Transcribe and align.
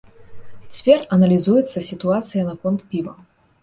Цяпер 0.77 1.05
аналізуецца 1.19 1.87
сітуацыя 1.91 2.51
наконт 2.53 2.79
піва. 2.93 3.21